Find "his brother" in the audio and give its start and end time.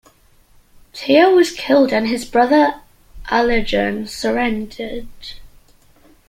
2.07-2.81